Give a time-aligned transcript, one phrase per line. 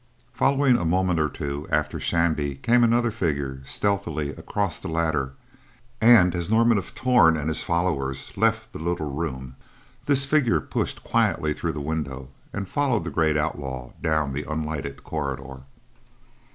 [0.33, 5.33] Following a moment or two after Shandy came another figure stealthily across the ladder
[6.01, 9.57] and, as Norman of Torn and his followers left the little room,
[10.07, 15.03] this figure pushed quietly through the window and followed the great outlaw down the unlighted
[15.03, 15.61] corridor.